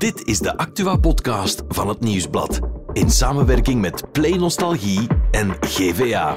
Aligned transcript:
Dit 0.00 0.26
is 0.26 0.38
de 0.38 0.56
Actua-podcast 0.56 1.62
van 1.68 1.88
het 1.88 2.00
Nieuwsblad. 2.00 2.60
In 2.92 3.10
samenwerking 3.10 3.80
met 3.80 4.12
Play 4.12 4.36
Nostalgie 4.36 5.06
en 5.30 5.56
GVA. 5.60 6.36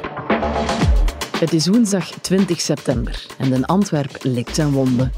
Het 1.38 1.54
is 1.54 1.68
woensdag 1.68 2.10
20 2.10 2.62
september 2.62 3.26
en 3.38 3.54
in 3.54 3.65
Antwerp 3.65 4.18
likt 4.21 4.55
zijn 4.55 4.71
wonden. 4.71 5.12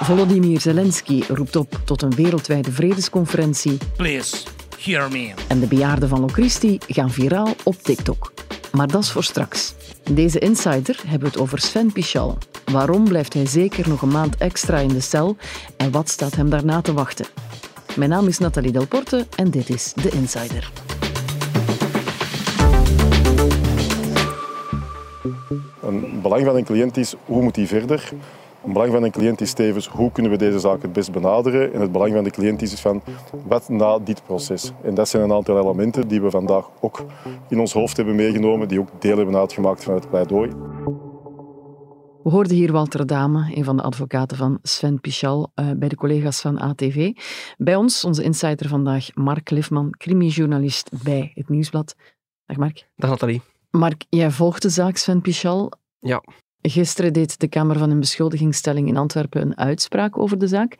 Volodymyr 0.00 0.60
Zelensky 0.60 1.22
roept 1.28 1.56
op 1.56 1.80
tot 1.84 2.02
een 2.02 2.14
wereldwijde 2.14 2.72
vredesconferentie. 2.72 3.78
Please, 3.96 4.36
hear 4.78 5.10
me. 5.10 5.32
En 5.48 5.60
de 5.60 5.66
bejaarden 5.66 6.08
van 6.08 6.20
Locristi 6.20 6.78
gaan 6.88 7.10
viraal 7.10 7.54
op 7.62 7.82
TikTok. 7.82 8.32
Maar 8.72 8.86
dat 8.86 9.02
is 9.02 9.10
voor 9.10 9.24
straks. 9.24 9.74
In 10.04 10.14
deze 10.14 10.38
Insider 10.38 11.00
hebben 11.06 11.28
we 11.28 11.34
het 11.34 11.42
over 11.42 11.58
Sven 11.58 11.92
Pichal. 11.92 12.38
Waarom 12.72 13.04
blijft 13.04 13.34
hij 13.34 13.46
zeker 13.46 13.88
nog 13.88 14.02
een 14.02 14.08
maand 14.08 14.36
extra 14.36 14.78
in 14.78 14.88
de 14.88 15.00
cel 15.00 15.36
en 15.76 15.90
wat 15.90 16.08
staat 16.08 16.34
hem 16.34 16.50
daarna 16.50 16.80
te 16.80 16.92
wachten? 16.92 17.26
Mijn 17.96 18.10
naam 18.10 18.26
is 18.26 18.38
Nathalie 18.38 18.72
Delporte 18.72 19.26
en 19.36 19.50
dit 19.50 19.68
is 19.68 19.92
de 19.92 20.08
Insider. 20.10 20.70
Een 25.82 26.20
belang 26.22 26.44
van 26.44 26.56
een 26.56 26.64
cliënt 26.64 26.96
is 26.96 27.14
hoe 27.24 27.42
moet 27.42 27.56
hij 27.56 27.66
verder. 27.66 28.12
Een 28.64 28.72
belang 28.72 28.92
van 28.92 29.02
een 29.02 29.10
cliënt 29.10 29.40
is 29.40 29.52
tevens 29.52 29.88
hoe 29.88 30.12
kunnen 30.12 30.32
we 30.32 30.38
deze 30.38 30.58
zaak 30.58 30.82
het 30.82 30.92
best 30.92 31.12
benaderen. 31.12 31.72
En 31.72 31.80
het 31.80 31.92
belang 31.92 32.12
van 32.12 32.24
de 32.24 32.30
cliënt 32.30 32.62
is 32.62 32.80
van 32.80 33.02
wat 33.46 33.68
na 33.68 33.98
dit 33.98 34.22
proces. 34.24 34.72
En 34.82 34.94
dat 34.94 35.08
zijn 35.08 35.22
een 35.22 35.32
aantal 35.32 35.58
elementen 35.58 36.08
die 36.08 36.20
we 36.20 36.30
vandaag 36.30 36.70
ook 36.80 37.04
in 37.48 37.60
ons 37.60 37.72
hoofd 37.72 37.96
hebben 37.96 38.14
meegenomen, 38.14 38.68
die 38.68 38.80
ook 38.80 38.88
deel 38.98 39.16
hebben 39.16 39.36
uitgemaakt 39.36 39.84
van 39.84 39.94
het 39.94 40.10
pleidooi. 40.10 40.50
We 42.30 42.36
hoorden 42.36 42.56
hier 42.56 42.72
Walter 42.72 43.06
Dame, 43.06 43.56
een 43.56 43.64
van 43.64 43.76
de 43.76 43.82
advocaten 43.82 44.36
van 44.36 44.58
Sven 44.62 45.00
Pichal, 45.00 45.52
uh, 45.54 45.70
bij 45.76 45.88
de 45.88 45.96
collega's 45.96 46.40
van 46.40 46.58
ATV. 46.58 47.12
Bij 47.56 47.76
ons, 47.76 48.04
onze 48.04 48.22
insider 48.22 48.68
vandaag, 48.68 49.14
Mark 49.14 49.50
Lifman, 49.50 49.90
crimijournalist 49.90 51.02
bij 51.02 51.32
het 51.34 51.48
Nieuwsblad. 51.48 51.96
Dag 52.46 52.56
Mark. 52.56 52.86
Dag 52.96 53.10
Nathalie. 53.10 53.42
Mark, 53.70 54.04
jij 54.08 54.30
volgt 54.30 54.62
de 54.62 54.68
zaak 54.68 54.96
Sven 54.96 55.20
Pichal. 55.20 55.72
Ja. 55.98 56.22
Gisteren 56.62 57.12
deed 57.12 57.40
de 57.40 57.48
Kamer 57.48 57.78
van 57.78 57.90
een 57.90 58.00
beschuldigingsstelling 58.00 58.88
in 58.88 58.96
Antwerpen 58.96 59.42
een 59.42 59.58
uitspraak 59.58 60.18
over 60.18 60.38
de 60.38 60.46
zaak. 60.46 60.76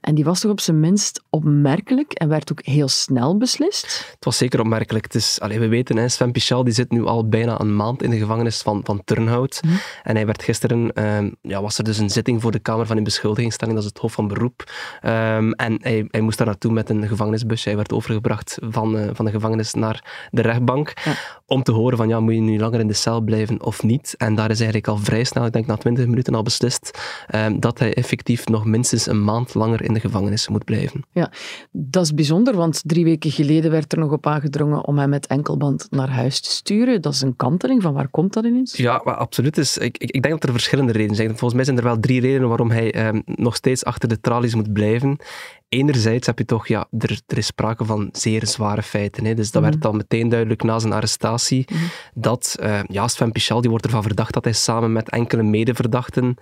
En 0.00 0.14
die 0.14 0.24
was 0.24 0.40
toch 0.40 0.50
op 0.50 0.60
zijn 0.60 0.80
minst 0.80 1.22
opmerkelijk 1.30 2.12
en 2.12 2.28
werd 2.28 2.52
ook 2.52 2.64
heel 2.64 2.88
snel 2.88 3.36
beslist? 3.36 4.12
Het 4.14 4.24
was 4.24 4.36
zeker 4.36 4.60
opmerkelijk. 4.60 5.04
Het 5.04 5.14
is, 5.14 5.40
allez, 5.40 5.58
we 5.58 5.68
weten, 5.68 5.96
hè, 5.96 6.08
Sven 6.08 6.32
Pichal 6.32 6.64
die 6.64 6.72
zit 6.72 6.90
nu 6.90 7.04
al 7.04 7.28
bijna 7.28 7.60
een 7.60 7.76
maand 7.76 8.02
in 8.02 8.10
de 8.10 8.18
gevangenis 8.18 8.62
van, 8.62 8.80
van 8.84 9.04
Turnhout. 9.04 9.60
Mm. 9.64 9.78
En 10.02 10.14
hij 10.14 10.26
werd 10.26 10.42
gisteren, 10.42 11.04
um, 11.04 11.36
ja, 11.42 11.62
was 11.62 11.78
er 11.78 11.84
dus 11.84 11.98
een 11.98 12.10
zitting 12.10 12.42
voor 12.42 12.52
de 12.52 12.58
Kamer 12.58 12.86
van 12.86 12.96
een 12.96 13.04
beschuldigingsstelling, 13.04 13.76
dat 13.76 13.86
is 13.86 13.92
het 13.92 14.02
Hof 14.02 14.12
van 14.12 14.28
Beroep. 14.28 14.72
Um, 15.02 15.52
en 15.52 15.78
hij, 15.80 16.06
hij, 16.10 16.20
moest 16.20 16.38
daar 16.38 16.46
naartoe 16.46 16.72
met 16.72 16.90
een 16.90 17.08
gevangenisbusje. 17.08 17.68
Hij 17.68 17.76
werd 17.76 17.92
overgebracht 17.92 18.58
van, 18.60 18.96
uh, 18.96 19.08
van 19.12 19.24
de 19.24 19.30
gevangenis 19.30 19.74
naar 19.74 20.28
de 20.30 20.42
rechtbank. 20.42 20.92
Ja. 21.04 21.14
Om 21.46 21.62
te 21.62 21.72
horen 21.72 21.96
van, 21.96 22.08
ja, 22.08 22.20
moet 22.20 22.34
je 22.34 22.40
nu 22.40 22.58
langer 22.58 22.80
in 22.80 22.86
de 22.86 22.92
cel 22.92 23.20
blijven 23.20 23.62
of 23.62 23.82
niet? 23.82 24.14
En 24.16 24.34
daar 24.34 24.50
is 24.50 24.58
eigenlijk 24.58 24.88
al 24.88 24.96
vrij 24.96 25.23
snel, 25.24 25.46
ik 25.46 25.52
denk 25.52 25.66
na 25.66 25.76
20 25.76 26.06
minuten 26.06 26.34
al 26.34 26.42
beslist, 26.42 26.98
um, 27.34 27.60
dat 27.60 27.78
hij 27.78 27.94
effectief 27.94 28.46
nog 28.46 28.64
minstens 28.64 29.06
een 29.06 29.24
maand 29.24 29.54
langer 29.54 29.82
in 29.82 29.94
de 29.94 30.00
gevangenis 30.00 30.48
moet 30.48 30.64
blijven. 30.64 31.04
Ja, 31.12 31.32
dat 31.70 32.04
is 32.04 32.14
bijzonder, 32.14 32.56
want 32.56 32.82
drie 32.84 33.04
weken 33.04 33.30
geleden 33.30 33.70
werd 33.70 33.92
er 33.92 33.98
nog 33.98 34.12
op 34.12 34.26
aangedrongen 34.26 34.86
om 34.86 34.98
hem 34.98 35.08
met 35.08 35.26
enkelband 35.26 35.86
naar 35.90 36.10
huis 36.10 36.40
te 36.40 36.50
sturen. 36.50 37.02
Dat 37.02 37.14
is 37.14 37.20
een 37.20 37.36
kanteling, 37.36 37.82
van 37.82 37.92
waar 37.92 38.08
komt 38.08 38.32
dat 38.32 38.44
ineens? 38.44 38.76
Ja, 38.76 38.94
absoluut. 38.94 39.58
Is, 39.58 39.78
ik, 39.78 39.98
ik, 39.98 40.10
ik, 40.10 40.22
denk 40.22 40.34
dat 40.34 40.44
er 40.44 40.50
verschillende 40.50 40.92
redenen 40.92 41.16
zijn. 41.16 41.28
Volgens 41.28 41.54
mij 41.54 41.64
zijn 41.64 41.76
er 41.76 41.84
wel 41.84 42.00
drie 42.00 42.20
redenen 42.20 42.48
waarom 42.48 42.70
hij 42.70 43.06
um, 43.06 43.22
nog 43.24 43.54
steeds 43.56 43.84
achter 43.84 44.08
de 44.08 44.20
tralies 44.20 44.54
moet 44.54 44.72
blijven 44.72 45.18
enerzijds 45.74 46.26
heb 46.26 46.38
je 46.38 46.44
toch, 46.44 46.66
ja, 46.66 46.86
er, 46.98 47.20
er 47.26 47.38
is 47.38 47.46
sprake 47.46 47.84
van 47.84 48.08
zeer 48.12 48.46
zware 48.46 48.82
feiten. 48.82 49.24
Hè. 49.24 49.34
Dus 49.34 49.50
dat 49.50 49.62
mm 49.62 49.70
werd 49.70 49.84
al 49.84 49.92
meteen 49.92 50.28
duidelijk 50.28 50.62
na 50.62 50.78
zijn 50.78 50.92
arrestatie, 50.92 51.66
mm 51.72 51.82
dat 52.14 52.56
uh, 52.60 52.80
ja, 52.88 53.08
Sven 53.08 53.32
Pichal, 53.32 53.60
die 53.60 53.70
wordt 53.70 53.84
ervan 53.84 54.02
verdacht 54.02 54.32
dat 54.32 54.44
hij 54.44 54.52
samen 54.52 54.92
met 54.92 55.10
enkele 55.14 55.42
medeverdachten 55.42 56.36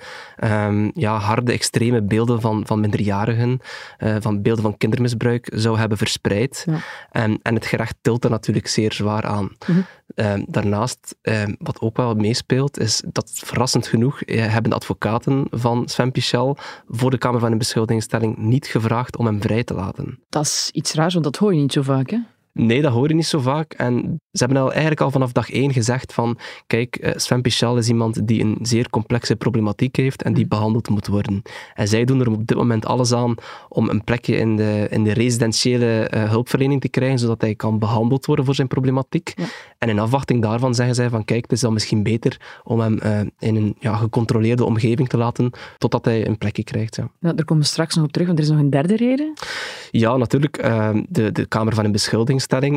um, 0.44 0.90
ja, 0.94 1.16
harde, 1.16 1.52
extreme 1.52 2.02
beelden 2.02 2.40
van, 2.40 2.66
van 2.66 2.80
minderjarigen, 2.80 3.60
uh, 3.98 4.16
van 4.20 4.42
beelden 4.42 4.62
van 4.62 4.76
kindermisbruik 4.76 5.48
zou 5.54 5.78
hebben 5.78 5.98
verspreid. 5.98 6.66
Ja. 6.66 7.24
Um, 7.24 7.38
en 7.42 7.54
het 7.54 7.66
gerecht 7.66 7.96
tilt 8.00 8.24
er 8.24 8.30
natuurlijk 8.30 8.66
zeer 8.66 8.92
zwaar 8.92 9.26
aan. 9.26 9.44
Mm 9.44 9.74
-hmm. 9.74 9.84
Um, 10.14 10.44
daarnaast, 10.48 11.16
wat 11.58 11.80
ook 11.80 11.96
wel 11.96 12.14
meespeelt, 12.14 12.78
is 12.78 13.02
dat 13.06 13.30
verrassend 13.34 13.86
genoeg 13.86 14.22
eh, 14.22 14.52
hebben 14.52 14.70
de 14.70 14.76
advocaten 14.76 15.46
van 15.50 15.88
Sven 15.88 16.12
Pichel 16.12 16.56
voor 16.88 17.10
de 17.10 17.18
Kamer 17.18 17.40
van 17.40 17.52
een 17.52 17.58
beschuldigingsstelling 17.58 18.36
niet 18.36 18.66
gevraagd 18.66 19.16
om 19.16 19.26
hem 19.26 19.40
vrij 19.40 19.64
te 19.64 19.74
laten. 19.74 20.18
Dat 20.28 20.44
is 20.44 20.70
iets 20.72 20.94
raars, 20.94 21.12
want 21.12 21.24
dat 21.24 21.36
hoor 21.36 21.54
je 21.54 21.60
niet 21.60 21.72
zo 21.72 21.82
vaak, 21.82 22.10
hè? 22.10 22.18
Nee, 22.52 22.82
dat 22.82 22.92
hoor 22.92 23.08
je 23.08 23.14
niet 23.14 23.26
zo 23.26 23.38
vaak. 23.38 23.72
En 23.72 24.20
ze 24.32 24.44
hebben 24.44 24.62
al 24.62 24.70
eigenlijk 24.70 25.00
al 25.00 25.10
vanaf 25.10 25.32
dag 25.32 25.50
één 25.50 25.72
gezegd 25.72 26.12
van 26.12 26.38
kijk, 26.66 26.96
eh, 26.96 27.12
Sven 27.16 27.42
Pichal 27.42 27.76
is 27.76 27.88
iemand 27.88 28.26
die 28.26 28.42
een 28.42 28.58
zeer 28.62 28.90
complexe 28.90 29.36
problematiek 29.36 29.96
heeft 29.96 30.22
en 30.22 30.32
die 30.32 30.44
mhm. 30.44 30.54
behandeld 30.54 30.88
moet 30.88 31.06
worden. 31.06 31.42
En 31.74 31.88
zij 31.88 32.04
doen 32.04 32.20
er 32.20 32.30
op 32.30 32.46
dit 32.46 32.56
moment 32.56 32.86
alles 32.86 33.12
aan 33.12 33.34
om 33.68 33.88
een 33.88 34.04
plekje 34.04 34.36
in 34.36 34.56
de, 34.56 34.86
in 34.90 35.04
de 35.04 35.12
residentiële 35.12 36.10
uh, 36.14 36.30
hulpverlening 36.30 36.80
te 36.80 36.88
krijgen, 36.88 37.18
zodat 37.18 37.40
hij 37.40 37.54
kan 37.54 37.78
behandeld 37.78 38.26
worden 38.26 38.44
voor 38.44 38.54
zijn 38.54 38.68
problematiek. 38.68 39.32
Ja. 39.36 39.44
En 39.78 39.88
in 39.88 39.98
afwachting 39.98 40.42
daarvan 40.42 40.74
zeggen 40.74 40.94
zij 40.94 41.08
van 41.08 41.24
kijk, 41.24 41.42
het 41.42 41.52
is 41.52 41.60
dan 41.60 41.72
misschien 41.72 42.02
beter 42.02 42.60
om 42.64 42.80
hem 42.80 42.98
uh, 43.02 43.20
in 43.38 43.56
een 43.56 43.76
ja, 43.78 43.94
gecontroleerde 43.94 44.64
omgeving 44.64 45.08
te 45.08 45.16
laten, 45.16 45.50
totdat 45.78 46.04
hij 46.04 46.26
een 46.26 46.38
plekje 46.38 46.64
krijgt. 46.64 46.96
Ja. 46.96 47.10
ja 47.20 47.32
daar 47.32 47.44
komen 47.44 47.62
we 47.62 47.68
straks 47.68 47.94
nog 47.94 48.04
op 48.04 48.12
terug, 48.12 48.26
want 48.26 48.38
er 48.38 48.44
is 48.44 48.50
nog 48.50 48.60
een 48.60 48.70
derde 48.70 48.96
reden. 48.96 49.32
Ja, 49.90 50.16
natuurlijk. 50.16 50.56
de, 51.08 51.32
de 51.32 51.46
Kamer 51.46 51.74
van 51.74 51.84
een 51.84 51.92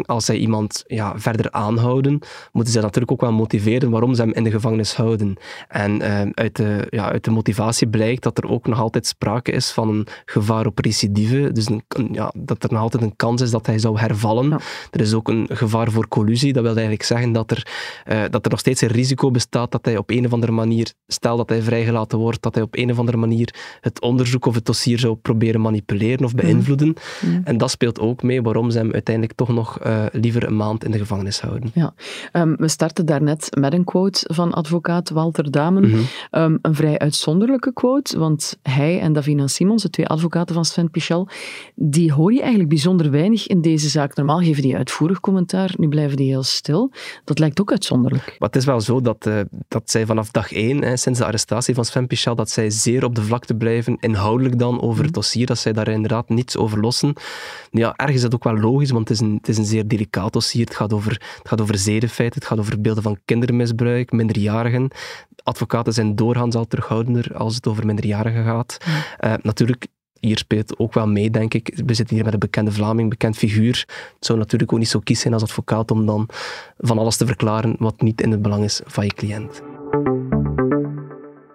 als 0.05 0.25
zij 0.25 0.37
iemand 0.37 0.83
ja, 0.87 1.13
verder 1.15 1.51
aanhouden, 1.51 2.19
moeten 2.51 2.73
ze 2.73 2.81
natuurlijk 2.81 3.11
ook 3.11 3.21
wel 3.21 3.31
motiveren 3.31 3.89
waarom 3.89 4.13
ze 4.15 4.21
hem 4.21 4.33
in 4.33 4.43
de 4.43 4.51
gevangenis 4.51 4.95
houden. 4.95 5.35
En 5.67 6.01
uh, 6.01 6.21
uit, 6.33 6.55
de, 6.55 6.87
ja, 6.89 7.11
uit 7.11 7.23
de 7.23 7.31
motivatie 7.31 7.87
blijkt 7.87 8.23
dat 8.23 8.37
er 8.37 8.49
ook 8.49 8.67
nog 8.67 8.79
altijd 8.79 9.07
sprake 9.07 9.51
is 9.51 9.71
van 9.71 9.89
een 9.89 10.07
gevaar 10.25 10.65
op 10.65 10.79
recidive. 10.79 11.51
Dus 11.51 11.69
een, 11.69 11.83
ja, 12.11 12.33
dat 12.37 12.63
er 12.63 12.71
nog 12.71 12.81
altijd 12.81 13.03
een 13.03 13.15
kans 13.15 13.41
is 13.41 13.51
dat 13.51 13.65
hij 13.65 13.79
zou 13.79 13.99
hervallen. 13.99 14.49
Ja. 14.49 14.59
Er 14.91 15.01
is 15.01 15.13
ook 15.13 15.27
een 15.27 15.49
gevaar 15.51 15.91
voor 15.91 16.07
collusie. 16.07 16.53
Dat 16.53 16.63
wil 16.63 16.71
eigenlijk 16.71 17.03
zeggen 17.03 17.31
dat 17.31 17.51
er, 17.51 17.67
uh, 18.11 18.23
dat 18.29 18.45
er 18.45 18.51
nog 18.51 18.59
steeds 18.59 18.81
een 18.81 18.87
risico 18.87 19.31
bestaat 19.31 19.71
dat 19.71 19.85
hij 19.85 19.97
op 19.97 20.09
een 20.09 20.25
of 20.25 20.33
andere 20.33 20.51
manier, 20.51 20.93
stel 21.07 21.37
dat 21.37 21.49
hij 21.49 21.61
vrijgelaten 21.61 22.17
wordt, 22.17 22.41
dat 22.41 22.53
hij 22.53 22.63
op 22.63 22.77
een 22.77 22.91
of 22.91 22.99
andere 22.99 23.17
manier 23.17 23.53
het 23.81 24.01
onderzoek 24.01 24.45
of 24.45 24.55
het 24.55 24.65
dossier 24.65 24.99
zou 24.99 25.15
proberen 25.15 25.61
manipuleren 25.61 26.25
of 26.25 26.35
beïnvloeden. 26.35 26.87
Mm. 26.87 27.31
Mm. 27.31 27.41
En 27.43 27.57
dat 27.57 27.71
speelt 27.71 27.99
ook 27.99 28.23
mee 28.23 28.41
waarom 28.41 28.71
ze 28.71 28.77
hem 28.77 28.93
uiteindelijk 28.93 29.37
toch 29.37 29.47
nog 29.55 29.85
uh, 29.85 30.05
liever 30.11 30.43
een 30.47 30.55
maand 30.55 30.83
in 30.83 30.91
de 30.91 30.97
gevangenis 30.97 31.41
houden. 31.41 31.71
Ja. 31.73 31.93
Um, 32.33 32.55
we 32.55 32.67
starten 32.67 33.05
daarnet 33.05 33.47
met 33.59 33.73
een 33.73 33.83
quote 33.83 34.29
van 34.33 34.53
advocaat 34.53 35.09
Walter 35.09 35.51
Damen. 35.51 35.83
Mm 35.87 35.91
-hmm. 35.91 36.41
um, 36.41 36.59
een 36.61 36.75
vrij 36.75 36.99
uitzonderlijke 36.99 37.73
quote, 37.73 38.19
want 38.19 38.57
hij 38.61 38.99
en 38.99 39.13
Davina 39.13 39.47
Simons, 39.47 39.81
de 39.81 39.89
twee 39.89 40.07
advocaten 40.07 40.55
van 40.55 40.65
Sven 40.65 40.91
Pichel, 40.91 41.27
die 41.75 42.13
hoor 42.13 42.33
je 42.33 42.39
eigenlijk 42.39 42.69
bijzonder 42.69 43.11
weinig 43.11 43.47
in 43.47 43.61
deze 43.61 43.89
zaak. 43.89 44.15
Normaal 44.15 44.39
geven 44.39 44.61
die 44.61 44.75
uitvoerig 44.75 45.19
commentaar, 45.19 45.73
nu 45.77 45.87
blijven 45.87 46.17
die 46.17 46.27
heel 46.27 46.43
stil. 46.43 46.91
Dat 47.23 47.39
lijkt 47.39 47.61
ook 47.61 47.71
uitzonderlijk. 47.71 48.35
Maar 48.39 48.49
het 48.49 48.57
is 48.57 48.65
wel 48.65 48.81
zo 48.81 49.01
dat, 49.01 49.25
uh, 49.27 49.39
dat 49.67 49.89
zij 49.89 50.05
vanaf 50.05 50.31
dag 50.31 50.53
één, 50.53 50.83
hè, 50.83 50.97
sinds 50.97 51.19
de 51.19 51.25
arrestatie 51.25 51.75
van 51.75 51.85
Sven 51.85 52.07
Pichel, 52.07 52.35
dat 52.35 52.49
zij 52.49 52.69
zeer 52.69 53.03
op 53.03 53.15
de 53.15 53.21
vlakte 53.21 53.55
blijven, 53.55 53.97
inhoudelijk 53.99 54.59
dan 54.59 54.81
over 54.81 55.03
het 55.03 55.13
dossier, 55.13 55.45
dat 55.45 55.57
zij 55.57 55.73
daar 55.73 55.87
inderdaad 55.87 56.29
niets 56.29 56.57
over 56.57 56.79
lossen. 56.79 57.13
Ja, 57.71 57.93
ergens 57.95 58.15
is 58.15 58.21
dat 58.21 58.33
ook 58.35 58.43
wel 58.43 58.57
logisch, 58.57 58.91
want 58.91 59.09
het 59.09 59.17
is 59.17 59.23
een, 59.25 59.39
het 59.45 59.53
is 59.53 59.57
een 59.57 59.69
zeer 59.69 59.87
delicaat 59.87 60.33
dossier. 60.33 60.65
Het 60.65 60.75
gaat 60.75 60.93
over 60.93 61.11
het 61.11 61.47
gaat 61.47 61.61
over 61.61 61.77
zedenfeiten, 61.77 62.39
het 62.39 62.47
gaat 62.47 62.59
over 62.59 62.81
beelden 62.81 63.03
van 63.03 63.17
kindermisbruik, 63.25 64.11
minderjarigen. 64.11 64.91
Advocaten 65.43 65.93
zijn 65.93 66.15
doorgaans 66.15 66.55
al 66.55 66.67
terughoudender 66.67 67.35
als 67.35 67.55
het 67.55 67.67
over 67.67 67.85
minderjarigen 67.85 68.43
gaat. 68.43 68.77
Uh, 69.19 69.33
natuurlijk, 69.41 69.87
hier 70.19 70.37
speelt 70.37 70.79
ook 70.79 70.93
wel 70.93 71.07
mee, 71.07 71.29
denk 71.29 71.53
ik. 71.53 71.81
We 71.85 71.93
zitten 71.93 72.15
hier 72.15 72.25
met 72.25 72.33
een 72.33 72.39
bekende 72.39 72.71
Vlaming, 72.71 73.09
bekend 73.09 73.37
figuur. 73.37 73.83
Het 74.15 74.25
zou 74.25 74.39
natuurlijk 74.39 74.73
ook 74.73 74.79
niet 74.79 74.87
zo 74.89 74.99
kies 74.99 75.19
zijn 75.19 75.33
als 75.33 75.43
advocaat 75.43 75.91
om 75.91 76.05
dan 76.05 76.29
van 76.77 76.97
alles 76.97 77.17
te 77.17 77.25
verklaren 77.25 77.75
wat 77.79 78.01
niet 78.01 78.21
in 78.21 78.31
het 78.31 78.41
belang 78.41 78.63
is 78.63 78.81
van 78.85 79.05
je 79.05 79.13
cliënt. 79.13 79.74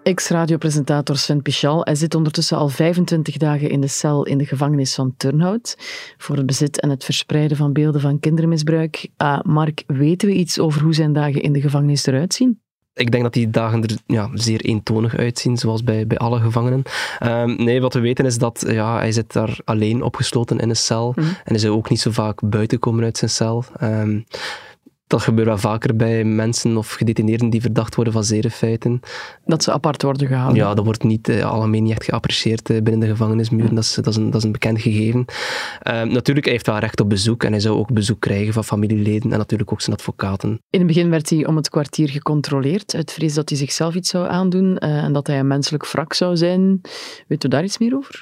Ex-radiopresentator 0.03 1.17
Sven 1.17 1.41
Pichal. 1.41 1.81
Hij 1.83 1.95
zit 1.95 2.15
ondertussen 2.15 2.57
al 2.57 2.69
25 2.69 3.37
dagen 3.37 3.69
in 3.69 3.81
de 3.81 3.87
cel 3.87 4.25
in 4.25 4.37
de 4.37 4.45
gevangenis 4.45 4.95
van 4.95 5.13
Turnhout 5.17 5.75
voor 6.17 6.35
het 6.35 6.45
bezit 6.45 6.79
en 6.79 6.89
het 6.89 7.03
verspreiden 7.03 7.57
van 7.57 7.73
beelden 7.73 8.01
van 8.01 8.19
kindermisbruik. 8.19 9.09
Uh, 9.17 9.41
Mark, 9.41 9.83
weten 9.87 10.27
we 10.27 10.33
iets 10.33 10.59
over 10.59 10.81
hoe 10.81 10.93
zijn 10.93 11.13
dagen 11.13 11.41
in 11.41 11.53
de 11.53 11.61
gevangenis 11.61 12.05
eruit 12.05 12.33
zien? 12.33 12.61
ik 12.93 13.11
denk 13.11 13.23
dat 13.23 13.33
die 13.33 13.49
dagen 13.49 13.83
er 13.83 13.97
ja, 14.05 14.29
zeer 14.33 14.61
eentonig 14.61 15.15
uitzien, 15.15 15.57
zoals 15.57 15.83
bij, 15.83 16.07
bij 16.07 16.17
alle 16.17 16.39
gevangenen. 16.39 16.83
Um, 17.23 17.55
nee, 17.55 17.81
wat 17.81 17.93
we 17.93 17.99
weten 17.99 18.25
is 18.25 18.37
dat 18.37 18.63
ja, 18.67 18.97
hij 18.97 19.11
zit 19.11 19.33
daar 19.33 19.59
alleen 19.63 20.01
opgesloten 20.03 20.59
in 20.59 20.69
een 20.69 20.75
cel. 20.75 21.13
Mm. 21.15 21.23
En 21.23 21.37
hij 21.43 21.57
zou 21.57 21.73
ook 21.73 21.89
niet 21.89 21.99
zo 21.99 22.11
vaak 22.11 22.39
buiten 22.43 22.79
komen 22.79 23.03
uit 23.03 23.17
zijn 23.17 23.31
cel. 23.31 23.63
Um, 23.81 24.25
dat 25.11 25.21
gebeurt 25.21 25.47
wel 25.47 25.57
vaker 25.57 25.95
bij 25.95 26.23
mensen 26.23 26.77
of 26.77 26.91
gedetineerden 26.93 27.49
die 27.49 27.61
verdacht 27.61 27.95
worden 27.95 28.13
van 28.13 28.23
zedenfeiten. 28.23 28.99
Dat 29.45 29.63
ze 29.63 29.71
apart 29.71 30.01
worden 30.01 30.27
gehouden. 30.27 30.57
Ja, 30.57 30.73
dat 30.73 30.85
wordt 30.85 31.03
niet 31.03 31.29
uh, 31.29 31.45
algemeen 31.45 31.83
niet 31.83 31.91
echt 31.91 32.03
geapprecieerd 32.03 32.69
uh, 32.69 32.81
binnen 32.81 32.99
de 32.99 33.07
gevangenismuren. 33.07 33.75
Dat, 33.75 33.83
is, 33.83 33.93
dat, 33.93 34.07
is 34.07 34.15
een, 34.15 34.25
dat 34.25 34.35
is 34.35 34.43
een 34.43 34.51
bekend 34.51 34.81
gegeven. 34.81 35.25
Uh, 35.87 36.01
natuurlijk, 36.01 36.45
hij 36.45 36.53
heeft 36.53 36.67
wel 36.67 36.77
recht 36.77 36.99
op 36.99 37.09
bezoek 37.09 37.43
en 37.43 37.51
hij 37.51 37.61
zou 37.61 37.77
ook 37.77 37.93
bezoek 37.93 38.19
krijgen 38.19 38.53
van 38.53 38.63
familieleden 38.63 39.31
en 39.31 39.37
natuurlijk 39.37 39.71
ook 39.71 39.81
zijn 39.81 39.95
advocaten. 39.95 40.49
In 40.69 40.79
het 40.79 40.87
begin 40.87 41.09
werd 41.09 41.29
hij 41.29 41.45
om 41.45 41.55
het 41.55 41.69
kwartier 41.69 42.09
gecontroleerd 42.09 42.95
uit 42.95 43.11
vrees 43.11 43.33
dat 43.33 43.49
hij 43.49 43.57
zichzelf 43.57 43.95
iets 43.95 44.09
zou 44.09 44.27
aandoen 44.27 44.77
en 44.77 45.13
dat 45.13 45.27
hij 45.27 45.39
een 45.39 45.47
menselijk 45.47 45.91
wrak 45.91 46.13
zou 46.13 46.37
zijn. 46.37 46.81
Weet 47.27 47.43
u 47.43 47.47
daar 47.47 47.63
iets 47.63 47.77
meer 47.77 47.95
over? 47.95 48.21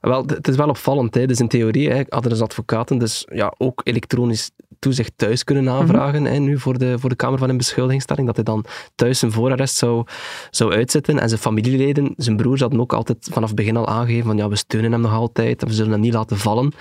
Wel, 0.00 0.24
het 0.26 0.48
is 0.48 0.56
wel 0.56 0.68
opvallend. 0.68 1.14
Hè. 1.14 1.26
Dus 1.26 1.40
in 1.40 1.48
theorie 1.48 1.90
hè, 1.90 2.02
hadden 2.08 2.36
ze 2.36 2.42
advocaten 2.42 2.98
dus 2.98 3.26
ja, 3.32 3.54
ook 3.58 3.80
elektronisch 3.84 4.50
toezicht 4.84 5.12
thuis 5.16 5.44
kunnen 5.44 5.68
aanvragen. 5.68 6.20
Mm 6.20 6.26
hè, 6.26 6.38
nu 6.38 6.58
voor 6.58 6.78
de, 6.78 6.98
voor 6.98 7.08
de 7.08 7.16
Kamer 7.16 7.38
van 7.38 7.48
een 7.48 7.56
beschuldigingsstelling. 7.56 8.26
Dat 8.26 8.36
hij 8.36 8.44
dan 8.44 8.64
thuis 8.94 9.18
zijn 9.18 9.32
voorarrest 9.32 9.76
zou, 9.76 10.04
zou 10.50 10.72
uitzetten. 10.72 11.18
En 11.18 11.28
zijn 11.28 11.40
familieleden, 11.40 12.14
zijn 12.16 12.36
broers 12.36 12.60
hadden 12.60 12.80
ook 12.80 12.92
altijd 12.92 13.28
vanaf 13.30 13.48
het 13.48 13.56
begin 13.56 13.76
al 13.76 13.88
aangegeven 13.88 14.26
van 14.26 14.36
ja, 14.36 14.48
we 14.48 14.56
steunen 14.56 14.92
hem 14.92 15.00
nog 15.00 15.12
altijd 15.12 15.62
en 15.62 15.68
we 15.68 15.74
zullen 15.74 15.92
hem 15.92 16.00
niet 16.00 16.12
laten 16.12 16.36
vallen. 16.36 16.72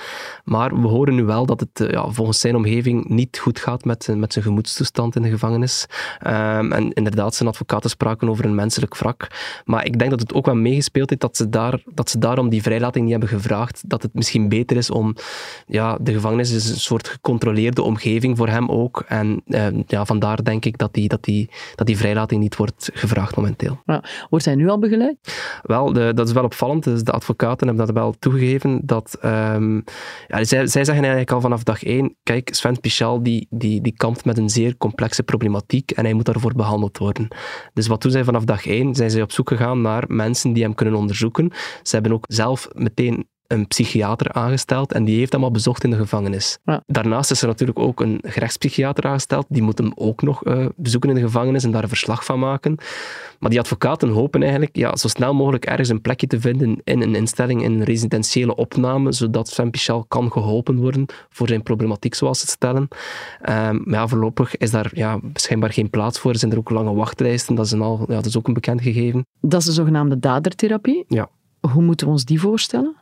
Maar 0.44 0.81
we 0.81 0.88
horen 0.88 1.15
nu 1.15 1.23
wel 1.23 1.45
dat 1.45 1.59
het 1.59 1.81
eh, 1.81 1.89
ja, 1.89 2.09
volgens 2.09 2.39
zijn 2.39 2.55
omgeving 2.55 3.07
niet 3.07 3.39
goed 3.39 3.59
gaat 3.59 3.85
met, 3.85 4.07
met 4.15 4.33
zijn 4.33 4.45
gemoedstoestand 4.45 5.15
in 5.15 5.21
de 5.21 5.29
gevangenis. 5.29 5.85
Um, 6.27 6.71
en 6.71 6.94
inderdaad, 6.94 7.35
zijn 7.35 7.50
advocaten 7.50 7.89
spraken 7.89 8.29
over 8.29 8.45
een 8.45 8.55
menselijk 8.55 8.97
wrak. 8.97 9.27
Maar 9.65 9.85
ik 9.85 10.00
denk 10.00 10.11
dat 10.11 10.19
het 10.19 10.33
ook 10.33 10.45
wel 10.45 10.55
meegespeeld 10.55 11.09
heeft 11.09 11.21
dat 11.21 11.38
ze, 11.38 11.50
daar, 11.50 11.81
dat 11.94 12.09
ze 12.09 12.17
daarom 12.17 12.50
die 12.50 12.61
vrijlating 12.61 13.03
niet 13.03 13.11
hebben 13.11 13.29
gevraagd. 13.29 13.83
Dat 13.88 14.01
het 14.01 14.13
misschien 14.13 14.50
beter 14.50 14.77
is 14.77 14.89
om 14.89 15.15
ja, 15.67 15.97
de 16.01 16.13
gevangenis 16.13 16.51
is 16.51 16.69
een 16.69 16.79
soort 16.79 17.07
gecontroleerde 17.07 17.81
omgeving 17.81 17.93
voor 18.36 18.48
hem 18.48 18.69
ook. 18.69 19.04
En 19.07 19.42
uh, 19.45 19.68
ja, 19.88 20.06
vandaar 20.06 20.44
denk 20.44 20.66
ik 20.66 20.78
dat 20.78 20.94
die, 20.94 21.07
dat, 21.07 21.24
die, 21.24 21.50
dat 21.75 21.88
die 21.88 21.98
vrijlating 21.98 22.42
niet 22.42 22.56
wordt 22.56 22.90
gevraagd 22.94 23.36
momenteel. 23.36 23.81
Ja. 23.86 24.04
Wordt 24.30 24.45
hij 24.45 24.56
nu 24.56 24.69
al 24.69 24.80
begeleid? 24.80 25.18
Wel, 25.62 25.94
de, 25.94 26.12
dat 26.13 26.28
is 26.28 26.34
wel 26.34 26.44
opvallend. 26.44 26.84
Dus 26.84 27.04
de 27.04 27.12
advocaten 27.12 27.68
hebben 27.68 27.86
dat 27.86 27.95
wel 27.95 28.13
toegegeven. 28.19 28.81
Dat, 28.84 29.18
um, 29.25 29.84
ja, 30.28 30.44
zij, 30.44 30.68
zij 30.68 30.84
zeggen 30.84 30.95
eigenlijk 30.95 31.31
al 31.31 31.42
vanaf 31.42 31.63
dag 31.63 31.84
één, 31.84 32.16
kijk, 32.24 32.50
Sven 32.56 32.80
Pichal 32.80 33.24
die, 33.24 33.48
die, 33.50 33.81
die 33.81 33.94
kampt 33.98 34.25
met 34.25 34.38
een 34.38 34.50
zeer 34.50 34.78
complexe 34.78 35.24
problematiek 35.24 35.92
en 35.92 36.04
hij 36.04 36.13
moet 36.13 36.25
daarvoor 36.25 36.54
behandeld 36.56 36.98
worden. 36.98 37.28
Dus 37.74 37.88
wat 37.88 38.01
doen 38.01 38.12
zij 38.12 38.24
vanaf 38.24 38.44
dag 38.44 38.66
één? 38.66 38.96
Zijn 38.96 39.12
zij 39.12 39.22
op 39.22 39.31
zoek 39.31 39.48
gegaan 39.48 39.81
naar 39.81 40.04
mensen 40.07 40.54
die 40.54 40.63
hem 40.63 40.75
kunnen 40.75 40.96
onderzoeken. 40.96 41.51
Ze 41.81 41.96
hebben 41.96 42.13
ook 42.13 42.25
zelf 42.28 42.68
meteen 42.74 43.28
een 43.53 43.67
psychiater 43.67 44.31
aangesteld 44.31 44.91
en 44.91 45.03
die 45.03 45.17
heeft 45.17 45.31
hem 45.31 45.44
al 45.44 45.51
bezocht 45.51 45.83
in 45.83 45.89
de 45.89 45.95
gevangenis. 45.97 46.57
Ja. 46.63 46.83
Daarnaast 46.85 47.31
is 47.31 47.41
er 47.41 47.47
natuurlijk 47.47 47.79
ook 47.79 48.01
een 48.01 48.19
gerechtspsychiater 48.21 49.03
aangesteld, 49.03 49.45
die 49.50 49.61
moet 49.61 49.77
hem 49.77 49.91
ook 49.95 50.21
nog 50.21 50.45
uh, 50.45 50.65
bezoeken 50.75 51.09
in 51.09 51.15
de 51.15 51.21
gevangenis 51.21 51.63
en 51.63 51.71
daar 51.71 51.83
een 51.83 51.89
verslag 51.89 52.25
van 52.25 52.39
maken. 52.39 52.77
Maar 53.39 53.50
die 53.50 53.59
advocaten 53.59 54.09
hopen 54.09 54.41
eigenlijk 54.41 54.75
ja, 54.75 54.95
zo 54.95 55.07
snel 55.07 55.33
mogelijk 55.33 55.65
ergens 55.65 55.89
een 55.89 56.01
plekje 56.01 56.27
te 56.27 56.39
vinden 56.39 56.81
in 56.83 57.01
een 57.01 57.15
instelling, 57.15 57.63
in 57.63 57.71
een 57.71 57.83
residentiële 57.83 58.55
opname, 58.55 59.11
zodat 59.11 59.47
Sven 59.47 59.69
Pichal 59.69 60.05
kan 60.07 60.31
geholpen 60.31 60.77
worden 60.77 61.05
voor 61.29 61.47
zijn 61.47 61.63
problematiek, 61.63 62.13
zoals 62.13 62.39
ze 62.39 62.45
het 62.45 62.53
stellen. 62.53 62.81
Um, 62.81 63.81
maar 63.85 64.00
ja, 64.00 64.07
voorlopig 64.07 64.57
is 64.57 64.71
daar 64.71 64.91
ja, 64.94 65.19
schijnbaar 65.33 65.73
geen 65.73 65.89
plaats 65.89 66.19
voor. 66.19 66.31
Er 66.31 66.39
zijn 66.39 66.51
er 66.51 66.57
ook 66.57 66.69
lange 66.69 66.94
wachtlijsten, 66.94 67.55
dat 67.55 67.65
is, 67.65 67.71
een 67.71 67.81
al, 67.81 68.05
ja, 68.07 68.15
dat 68.15 68.25
is 68.25 68.38
ook 68.38 68.47
een 68.47 68.53
bekend 68.53 68.81
gegeven. 68.81 69.25
Dat 69.41 69.59
is 69.59 69.65
de 69.65 69.71
zogenaamde 69.71 70.19
dadertherapie. 70.19 71.05
Ja. 71.07 71.29
Hoe 71.71 71.83
moeten 71.83 72.07
we 72.07 72.13
ons 72.13 72.25
die 72.25 72.39
voorstellen? 72.39 72.95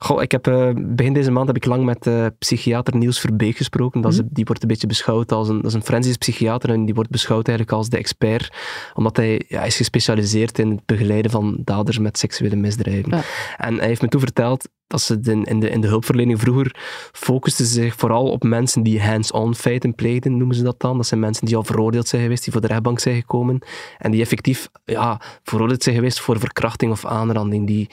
Goh, 0.00 0.22
ik 0.22 0.32
heb, 0.32 0.46
uh, 0.46 0.70
begin 0.76 1.12
deze 1.12 1.30
maand 1.30 1.46
heb 1.46 1.56
ik 1.56 1.64
lang 1.64 1.84
met 1.84 2.06
uh, 2.06 2.26
psychiater 2.38 2.96
Niels 2.96 3.20
Verbeek 3.20 3.56
gesproken. 3.56 4.00
Dat 4.00 4.12
is, 4.12 4.18
mhm. 4.18 4.28
Die 4.30 4.44
wordt 4.44 4.62
een 4.62 4.68
beetje 4.68 4.86
beschouwd 4.86 5.32
als 5.32 5.48
een, 5.48 5.56
dat 5.56 5.64
is 5.64 5.74
een 5.74 5.82
forensisch 5.82 6.16
psychiater 6.16 6.70
en 6.70 6.84
die 6.84 6.94
wordt 6.94 7.10
beschouwd 7.10 7.48
eigenlijk 7.48 7.76
als 7.76 7.88
de 7.88 7.96
expert, 7.96 8.52
omdat 8.94 9.16
hij 9.16 9.44
ja, 9.48 9.62
is 9.62 9.76
gespecialiseerd 9.76 10.58
in 10.58 10.70
het 10.70 10.86
begeleiden 10.86 11.30
van 11.30 11.58
daders 11.64 11.98
met 11.98 12.18
seksuele 12.18 12.56
misdrijven. 12.56 13.16
Ja. 13.16 13.22
En 13.56 13.78
hij 13.78 13.86
heeft 13.86 14.02
me 14.02 14.08
toen 14.08 14.20
verteld 14.20 14.68
dat 14.88 15.00
ze 15.00 15.18
in, 15.22 15.44
in, 15.44 15.60
de, 15.60 15.70
in 15.70 15.80
de 15.80 15.86
hulpverlening 15.86 16.40
vroeger 16.40 16.76
focusten 17.12 17.66
zich 17.66 17.94
vooral 17.96 18.30
op 18.30 18.42
mensen 18.42 18.82
die 18.82 19.02
hands-on 19.02 19.54
feiten 19.54 19.94
pleegden, 19.94 20.36
noemen 20.36 20.56
ze 20.56 20.62
dat 20.62 20.80
dan. 20.80 20.96
Dat 20.96 21.06
zijn 21.06 21.20
mensen 21.20 21.46
die 21.46 21.56
al 21.56 21.64
veroordeeld 21.64 22.08
zijn 22.08 22.22
geweest, 22.22 22.44
die 22.44 22.52
voor 22.52 22.60
de 22.62 22.66
rechtbank 22.66 22.98
zijn 22.98 23.14
gekomen 23.14 23.58
en 23.98 24.10
die 24.10 24.20
effectief 24.20 24.68
ja, 24.84 25.20
veroordeeld 25.42 25.82
zijn 25.82 25.94
geweest 25.94 26.20
voor 26.20 26.38
verkrachting 26.38 26.92
of 26.92 27.06
aanranding, 27.06 27.66
die, 27.66 27.88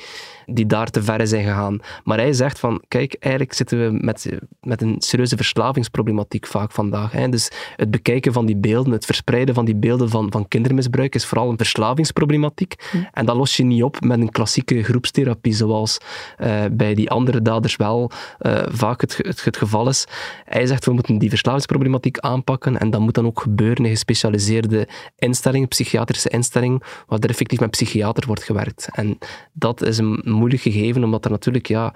die 0.45 0.65
daar 0.65 0.89
te 0.89 1.03
ver 1.03 1.27
zijn 1.27 1.44
gegaan. 1.44 1.80
Maar 2.03 2.18
hij 2.18 2.33
zegt 2.33 2.59
van, 2.59 2.83
kijk, 2.88 3.15
eigenlijk 3.19 3.53
zitten 3.53 3.80
we 3.80 3.98
met, 4.01 4.30
met 4.62 4.81
een 4.81 4.95
serieuze 4.98 5.36
verslavingsproblematiek 5.36 6.48
vaak 6.48 6.71
vandaag. 6.71 7.12
Hè. 7.12 7.30
Dus 7.30 7.51
het 7.75 7.91
bekijken 7.91 8.33
van 8.33 8.45
die 8.45 8.57
beelden, 8.57 8.91
het 8.91 9.06
verspreiden 9.06 9.56
van 9.56 9.65
die 9.65 9.75
beelden 9.75 10.09
van, 10.09 10.31
van 10.31 10.48
kindermisbruik 10.48 11.15
is 11.15 11.25
vooral 11.25 11.50
een 11.50 11.57
verslavingsproblematiek. 11.57 12.75
En 13.12 13.25
dat 13.25 13.36
los 13.36 13.57
je 13.57 13.63
niet 13.63 13.83
op 13.83 14.01
met 14.01 14.19
een 14.19 14.31
klassieke 14.31 14.83
groepstherapie, 14.83 15.53
zoals 15.53 15.98
uh, 16.39 16.63
bij 16.71 16.85
die 16.94 17.10
andere 17.10 17.42
daders 17.42 17.76
wel 17.76 18.12
uh, 18.42 18.64
vaak 18.68 19.02
het, 19.02 19.18
het, 19.18 19.58
geval 19.58 19.88
is. 19.90 20.06
Hij 20.46 20.66
zegt, 20.66 20.86
we 20.86 20.94
moeten 20.94 21.18
die 21.18 21.30
verslavingsproblematiek 21.30 22.20
aanpakken 22.20 22.80
en 22.80 22.90
dat 22.90 23.02
moet 23.02 23.14
dan 23.14 23.26
ook 23.26 23.42
gebeuren 23.42 23.86
in 23.86 23.92
gespecialiseerde 23.92 24.88
instellingen, 25.18 25.68
psychiatrische 25.68 26.30
instellingen, 26.30 26.82
waar 27.08 27.20
er 27.20 27.30
effectief 27.30 27.60
met 27.60 27.70
psychiater 27.70 28.28
wordt 28.28 28.44
gewerkt. 28.44 28.90
En 28.92 29.18
dat 29.54 29.82
is 29.82 29.98
een 29.98 30.22
moeilijk 30.24 30.62
gegeven, 30.62 31.04
omdat 31.04 31.26
er 31.26 31.32
natuurlijk, 31.32 31.68
ja, 31.68 31.94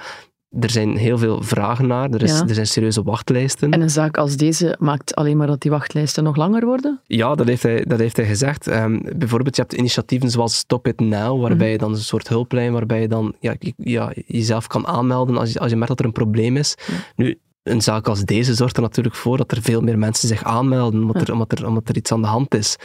er 0.60 0.70
zijn 0.70 0.98
heel 0.98 1.18
veel 1.18 1.42
vragen 1.42 1.88
naar, 1.88 2.10
er, 2.10 2.24
is, 2.24 2.40
er 2.40 2.54
zijn 2.54 2.68
serieuze 2.68 3.04
wachtlijsten. 3.04 3.72
En 3.72 3.82
een 3.82 3.90
zaak 3.90 4.18
als 4.18 4.38
deze 4.38 4.76
maakt 4.80 5.16
alleen 5.16 5.38
maar 5.38 5.48
dat 5.48 5.62
die 5.62 5.72
wachtlijsten 5.72 6.24
nog 6.24 6.36
langer 6.36 6.66
worden? 6.66 7.00
Ja, 7.06 7.36
dat 7.36 7.48
heeft 7.48 7.64
hij, 7.64 7.86
dat 7.88 8.00
heeft 8.00 8.18
hij 8.18 8.26
gezegd. 8.26 8.68
Um, 8.68 9.02
bijvoorbeeld, 9.16 9.56
je 9.56 9.62
hebt 9.62 9.74
initiatieven 9.74 10.30
zoals 10.30 10.56
Stop 10.56 10.88
It 10.88 11.00
Now, 11.00 11.42
waarbij 11.42 11.58
mhm. 11.58 11.72
je 11.72 11.78
dan 11.78 11.92
een 11.92 11.98
soort 11.98 12.28
hulplijn, 12.28 12.74
waarbij 12.74 13.02
je 13.02 13.08
dan 13.08 13.36
ja, 13.40 13.56
ja, 13.78 14.12
jezelf 14.26 14.68
kan 14.68 14.88
aanmelden 14.88 15.38
als 15.38 15.54
je, 15.54 15.60
als 15.60 15.70
je 15.70 15.76
merkt 15.76 15.90
dat 15.90 16.00
er 16.00 16.06
een 16.06 16.12
probleem 16.12 16.58
is. 16.58 16.76
Nu, 17.16 17.40
een 17.70 17.82
zaak 17.82 18.08
als 18.08 18.24
deze 18.24 18.54
zorgt 18.54 18.76
er 18.76 18.82
natuurlijk 18.82 19.16
voor 19.16 19.38
dat 19.38 19.52
er 19.52 19.62
veel 19.62 19.82
meer 19.82 19.98
mensen 19.98 20.28
zich 20.28 20.44
aanmelden, 20.44 21.02
omdat, 21.02 21.22
er, 21.22 21.34
omdat, 21.34 21.52
er, 21.52 21.68
omdat 21.68 21.90
er 21.90 21.98
iets 21.98 22.12
aan 22.12 22.22
de 22.22 22.28
hand 22.28 22.56
is. 22.56 22.76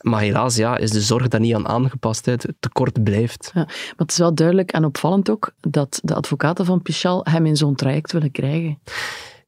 Maar 0.00 0.20
helaas 0.20 0.56
ja, 0.56 0.76
is 0.76 0.90
de 0.90 1.00
zorg 1.00 1.28
daar 1.28 1.40
niet 1.40 1.54
aan 1.54 1.68
aangepast. 1.68 2.26
Het 2.26 2.54
tekort 2.60 3.02
blijft. 3.02 3.50
Ja, 3.54 3.64
maar 3.64 3.94
het 3.96 4.10
is 4.10 4.18
wel 4.18 4.34
duidelijk 4.34 4.72
en 4.72 4.84
opvallend 4.84 5.30
ook 5.30 5.50
dat 5.60 6.00
de 6.02 6.14
advocaten 6.14 6.64
van 6.64 6.82
Pichal 6.82 7.26
hem 7.30 7.46
in 7.46 7.56
zo'n 7.56 7.74
traject 7.74 8.12
willen 8.12 8.30
krijgen. 8.30 8.78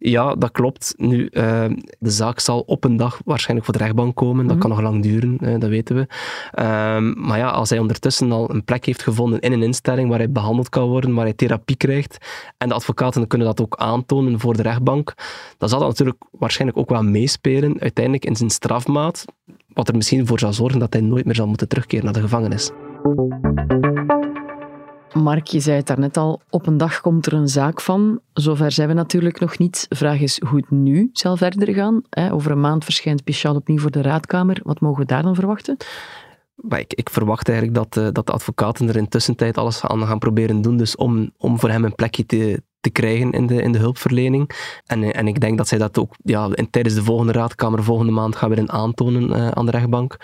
Ja, 0.00 0.35
dat 0.35 0.50
klopt. 0.50 0.95
Nu, 0.97 1.29
uh, 1.31 1.65
de 1.99 2.11
zaak 2.11 2.41
zal 2.41 2.61
op 2.61 2.85
een 2.85 2.97
dag 2.97 3.21
waarschijnlijk 3.25 3.69
voor 3.69 3.79
de 3.79 3.85
rechtbank 3.85 4.17
komen. 4.17 4.47
Dat 4.47 4.56
mhm. 4.56 4.67
kan 4.67 4.71
nog 4.71 4.81
lang 4.81 5.03
duren, 5.03 5.39
uh, 5.41 5.59
dat 5.59 5.69
weten 5.69 5.97
we. 5.97 6.00
Uh, 6.00 7.15
maar 7.15 7.39
ja, 7.39 7.49
als 7.49 7.71
hij 7.71 7.79
ondertussen 7.79 8.33
al 8.33 8.50
een 8.50 8.65
plek 8.65 8.85
heeft 8.85 9.03
gevonden 9.03 9.41
in 9.41 9.53
een 9.53 9.62
instelling 9.62 10.09
waar 10.09 10.19
hij 10.19 10.31
behandeld 10.31 10.69
kan 10.69 10.89
worden, 10.89 11.15
waar 11.15 11.25
hij 11.25 11.35
therapie 11.35 11.77
krijgt, 11.77 12.27
en 12.59 12.69
de 12.69 12.75
advocaten 12.75 13.26
kunnen 13.26 13.47
dat 13.47 13.61
ook 13.61 13.76
aantonen 13.76 14.40
voor 14.40 14.57
de 14.57 14.62
rechtbank, 14.62 15.14
dan 15.59 15.69
zal 15.69 15.78
dat 15.78 15.88
natuurlijk 15.88 16.23
waarschijnlijk 16.31 16.78
ook 16.78 16.90
wel 16.90 17.02
meespelen 17.02 17.81
uiteindelijk 17.81 18.25
in 18.25 18.37
zijn 18.37 18.50
strafmaat, 18.50 19.25
wat 19.73 19.88
er 19.88 19.97
misschien 19.97 20.26
voor 20.26 20.38
zal 20.38 20.52
zorgen 20.52 20.81
dat 20.81 20.93
hij 20.93 21.02
nooit 21.02 21.25
meer 21.25 21.35
zal 21.35 21.47
moeten 21.47 21.69
terugkeren 21.69 22.05
naar 22.05 22.14
de 22.14 22.21
gevangenis. 22.21 22.71
Mark, 25.12 25.47
je 25.47 25.61
zei 25.61 25.77
het 25.77 25.87
daarnet 25.87 26.17
al, 26.17 26.41
op 26.50 26.67
een 26.67 26.77
dag 26.77 27.00
komt 27.00 27.27
er 27.27 27.33
een 27.33 27.49
zaak 27.49 27.81
van. 27.81 28.21
Zover 28.33 28.73
zijn 28.73 28.88
we 28.88 28.95
natuurlijk 28.95 29.41
nog 29.41 29.59
niet. 29.59 29.87
Vraag 29.88 30.21
is 30.21 30.41
hoe 30.49 30.59
het 30.59 30.71
nu 30.71 31.11
zal 31.12 31.37
verder 31.37 31.75
gaan. 31.75 32.03
Over 32.33 32.50
een 32.50 32.61
maand 32.61 32.85
verschijnt 32.85 33.25
Pichal 33.25 33.55
opnieuw 33.55 33.79
voor 33.79 33.91
de 33.91 34.03
raadkamer. 34.03 34.61
Wat 34.62 34.81
mogen 34.81 35.00
we 35.00 35.07
daar 35.07 35.23
dan 35.23 35.35
verwachten? 35.35 35.77
ik, 36.69 36.93
ik, 36.95 37.11
verwacht 37.11 37.49
eigenlijk 37.49 37.79
dat, 37.79 37.97
uh, 37.97 38.12
dat 38.12 38.27
de 38.27 38.33
advocaten 38.33 38.88
er 38.88 38.97
intussen 38.97 39.37
tijd 39.37 39.59
alles 39.59 39.83
aan 39.83 40.07
gaan 40.07 40.19
proberen 40.19 40.62
doen. 40.62 40.77
Dus 40.77 40.97
om, 40.97 41.31
om 41.37 41.59
voor 41.59 41.71
hem 41.71 41.85
een 41.85 41.95
plekje 41.95 42.27
te, 42.27 42.62
te 42.80 42.90
krijgen 42.90 43.30
in 43.30 43.47
de, 43.47 43.62
in 43.62 43.73
de 43.73 43.78
hulpverlening. 43.78 44.50
En, 44.87 45.12
en 45.12 45.28
ik 45.28 45.40
denk 45.40 45.58
dat 45.58 45.68
zij 45.68 45.78
dat 45.78 45.99
ook 45.99 46.14
ja, 46.23 46.49
in, 46.54 46.70
tijdens 46.70 46.94
de 46.94 47.02
volgende 47.02 47.32
raadkamer 47.32 47.85
volgende 47.85 48.12
maand 48.12 48.37
gaan 48.37 48.49
weer 48.49 48.68
aantonen 48.68 49.30
uh, 49.30 49.49
aan 49.49 49.64
de 49.64 49.70
rechtbank. 49.70 50.16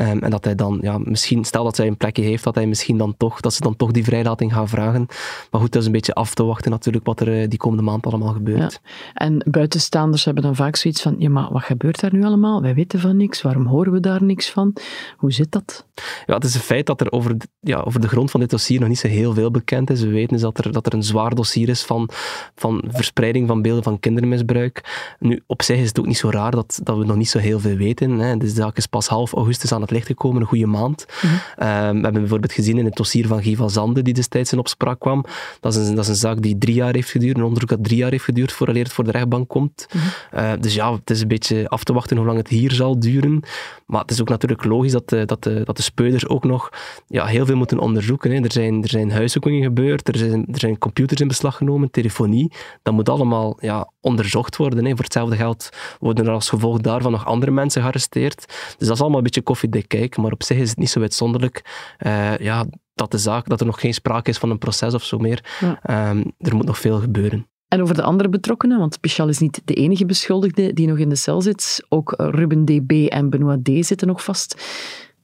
Um, 0.00 0.18
en 0.18 0.30
dat 0.30 0.44
hij 0.44 0.54
dan, 0.54 0.78
ja, 0.82 0.98
misschien, 0.98 1.44
stel 1.44 1.64
dat 1.64 1.76
zij 1.76 1.86
een 1.86 1.96
plekje 1.96 2.22
heeft, 2.22 2.44
dat 2.44 2.54
hij 2.54 2.66
misschien 2.66 2.98
dan 2.98 3.14
toch, 3.16 3.40
dat 3.40 3.54
ze 3.54 3.60
dan 3.60 3.76
toch 3.76 3.90
die 3.90 4.04
vrijlating 4.04 4.52
gaan 4.52 4.68
vragen. 4.68 5.06
Maar 5.50 5.60
goed, 5.60 5.72
dat 5.72 5.80
is 5.80 5.86
een 5.86 5.92
beetje 5.92 6.14
af 6.14 6.34
te 6.34 6.44
wachten 6.44 6.70
natuurlijk 6.70 7.06
wat 7.06 7.20
er 7.20 7.40
uh, 7.40 7.48
die 7.48 7.58
komende 7.58 7.82
maand 7.84 8.06
allemaal 8.06 8.32
gebeurt. 8.32 8.80
Ja. 8.82 8.90
En 9.14 9.44
buitenstaanders 9.50 10.24
hebben 10.24 10.42
dan 10.42 10.56
vaak 10.56 10.76
zoiets 10.76 11.02
van, 11.02 11.14
ja, 11.18 11.28
maar 11.28 11.52
wat 11.52 11.62
gebeurt 11.62 12.00
daar 12.00 12.12
nu 12.12 12.24
allemaal? 12.24 12.62
Wij 12.62 12.74
weten 12.74 13.00
van 13.00 13.16
niks, 13.16 13.42
waarom 13.42 13.66
horen 13.66 13.92
we 13.92 14.00
daar 14.00 14.22
niks 14.22 14.50
van? 14.50 14.76
Hoe 15.16 15.32
zit 15.32 15.52
dat? 15.52 15.86
Ja, 16.26 16.34
het 16.34 16.44
is 16.44 16.54
een 16.54 16.60
feit 16.60 16.86
dat 16.86 17.00
er 17.00 17.12
over 17.12 17.38
de, 17.38 17.46
ja, 17.60 17.80
over 17.80 18.00
de 18.00 18.08
grond 18.08 18.30
van 18.30 18.40
dit 18.40 18.50
dossier 18.50 18.80
nog 18.80 18.88
niet 18.88 18.98
zo 18.98 19.08
heel 19.08 19.34
veel 19.34 19.50
bekend 19.50 19.90
is. 19.90 20.00
We 20.00 20.08
weten 20.08 20.32
dus 20.32 20.40
dat 20.40 20.58
er, 20.58 20.72
dat 20.72 20.86
er 20.86 20.94
een 20.94 21.02
zwaar 21.02 21.34
dossier 21.34 21.68
is 21.68 21.84
van 21.84 21.97
van, 22.06 22.10
van 22.54 22.84
verspreiding 22.88 23.48
van 23.48 23.62
beelden 23.62 23.82
van 23.82 24.00
kindermisbruik. 24.00 24.84
Nu, 25.18 25.42
op 25.46 25.62
zich 25.62 25.78
is 25.78 25.88
het 25.88 25.98
ook 25.98 26.06
niet 26.06 26.16
zo 26.16 26.30
raar 26.30 26.50
dat, 26.50 26.80
dat 26.82 26.96
we 26.96 27.04
nog 27.04 27.16
niet 27.16 27.28
zo 27.28 27.38
heel 27.38 27.60
veel 27.60 27.76
weten. 27.76 28.18
Hè. 28.18 28.36
De 28.36 28.48
zaak 28.48 28.76
is 28.76 28.86
pas 28.86 29.06
half 29.06 29.32
augustus 29.32 29.72
aan 29.72 29.80
het 29.80 29.90
licht 29.90 30.06
gekomen, 30.06 30.40
een 30.40 30.46
goede 30.46 30.66
maand. 30.66 31.06
Mhm. 31.22 31.34
Ehm, 31.56 31.94
we 31.96 32.02
hebben 32.02 32.12
bijvoorbeeld 32.12 32.52
gezien 32.52 32.78
in 32.78 32.84
het 32.84 32.96
dossier 32.96 33.26
van 33.26 33.42
Guy 33.42 33.56
van 33.56 33.70
Zande, 33.70 34.02
die 34.02 34.14
destijds 34.14 34.52
in 34.52 34.58
opspraak 34.58 35.00
kwam. 35.00 35.24
Dat 35.60 35.76
is, 35.76 35.88
een, 35.88 35.94
dat 35.94 36.04
is 36.04 36.10
een 36.10 36.16
zaak 36.16 36.42
die 36.42 36.58
drie 36.58 36.74
jaar 36.74 36.94
heeft 36.94 37.10
geduurd, 37.10 37.36
een 37.36 37.44
onderzoek 37.44 37.68
dat 37.68 37.84
drie 37.84 37.96
jaar 37.96 38.10
heeft 38.10 38.24
geduurd 38.24 38.52
voordat 38.52 38.76
het 38.76 38.92
voor 38.92 39.04
de 39.04 39.10
rechtbank 39.10 39.48
komt. 39.48 39.86
Mhm. 39.92 40.04
Eh, 40.30 40.52
dus 40.60 40.74
ja, 40.74 40.92
het 40.92 41.10
is 41.10 41.20
een 41.20 41.28
beetje 41.28 41.68
af 41.68 41.84
te 41.84 41.92
wachten 41.92 42.16
hoe 42.16 42.26
lang 42.26 42.38
het 42.38 42.48
hier 42.48 42.72
zal 42.72 42.98
duren. 42.98 43.42
Maar 43.86 44.00
het 44.00 44.10
is 44.10 44.20
ook 44.20 44.28
natuurlijk 44.28 44.64
logisch 44.64 44.92
dat 44.92 45.08
de, 45.08 45.24
dat 45.24 45.42
de, 45.42 45.62
dat 45.64 45.76
de 45.76 45.82
speuders 45.82 46.28
ook 46.28 46.44
nog 46.44 46.70
ja, 47.06 47.26
heel 47.26 47.46
veel 47.46 47.56
moeten 47.56 47.78
onderzoeken. 47.78 48.30
Hè. 48.30 48.42
Er, 48.42 48.52
zijn, 48.52 48.82
er 48.82 48.88
zijn 48.88 49.10
huiszoekingen 49.10 49.62
gebeurd, 49.62 50.08
er 50.08 50.16
zijn, 50.16 50.46
er 50.52 50.58
zijn 50.58 50.78
computers 50.78 51.20
in 51.20 51.28
beslag 51.28 51.56
genomen, 51.56 51.87
telefonie. 51.90 52.52
Dat 52.82 52.94
moet 52.94 53.08
allemaal 53.08 53.56
ja, 53.60 53.90
onderzocht 54.00 54.56
worden. 54.56 54.84
Hè. 54.84 54.90
Voor 54.90 55.04
hetzelfde 55.04 55.36
geld 55.36 55.68
worden 55.98 56.26
er 56.26 56.32
als 56.32 56.48
gevolg 56.48 56.78
daarvan 56.78 57.12
nog 57.12 57.26
andere 57.26 57.50
mensen 57.50 57.80
gearresteerd. 57.80 58.46
Dus 58.78 58.86
dat 58.88 58.96
is 58.96 59.00
allemaal 59.00 59.18
een 59.18 59.24
beetje 59.24 59.42
koffiedik 59.42 59.88
kijken, 59.88 60.22
maar 60.22 60.32
op 60.32 60.42
zich 60.42 60.56
is 60.58 60.68
het 60.68 60.78
niet 60.78 60.90
zo 60.90 61.00
uitzonderlijk 61.00 61.64
uh, 62.06 62.38
ja, 62.38 62.66
dat 62.94 63.10
de 63.10 63.18
zaak, 63.18 63.48
dat 63.48 63.60
er 63.60 63.66
nog 63.66 63.80
geen 63.80 63.94
sprake 63.94 64.30
is 64.30 64.38
van 64.38 64.50
een 64.50 64.58
proces 64.58 64.94
of 64.94 65.04
zo 65.04 65.18
meer. 65.18 65.44
Ja. 65.60 66.10
Um, 66.10 66.32
er 66.38 66.56
moet 66.56 66.66
nog 66.66 66.78
veel 66.78 67.00
gebeuren. 67.00 67.46
En 67.68 67.82
over 67.82 67.94
de 67.94 68.02
andere 68.02 68.28
betrokkenen, 68.28 68.78
want 68.78 69.00
Pichal 69.00 69.28
is 69.28 69.38
niet 69.38 69.60
de 69.64 69.74
enige 69.74 70.06
beschuldigde 70.06 70.72
die 70.72 70.86
nog 70.86 70.98
in 70.98 71.08
de 71.08 71.16
cel 71.16 71.42
zit. 71.42 71.84
Ook 71.88 72.14
Ruben 72.16 72.64
DB 72.64 73.06
en 73.08 73.30
Benoit 73.30 73.64
D. 73.64 73.86
zitten 73.86 74.06
nog 74.06 74.24
vast. 74.24 74.62